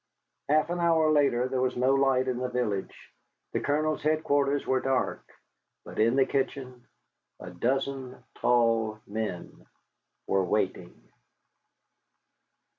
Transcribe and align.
Half 0.49 0.71
an 0.71 0.79
hour 0.79 1.11
later 1.11 1.47
there 1.47 1.61
was 1.61 1.75
no 1.77 1.93
light 1.93 2.27
in 2.27 2.39
the 2.39 2.49
village. 2.49 3.13
The 3.53 3.59
Colonel's 3.59 4.01
headquarters 4.01 4.65
were 4.65 4.79
dark, 4.79 5.23
but 5.85 5.99
in 5.99 6.15
the 6.15 6.25
kitchen 6.25 6.87
a 7.39 7.51
dozen 7.51 8.23
tall 8.33 8.99
men 9.05 9.67
were 10.25 10.43
waiting. 10.43 11.11